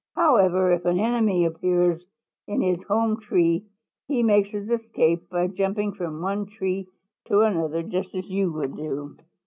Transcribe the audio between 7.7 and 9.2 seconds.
just as you would do."